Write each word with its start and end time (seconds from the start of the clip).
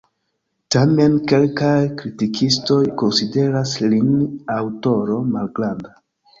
Tamen 0.75 1.17
kelkaj 1.31 1.75
kritikistoj 1.99 2.79
konsideras 3.03 3.77
lin 3.95 4.11
aŭtoro 4.59 5.23
malgranda. 5.37 5.97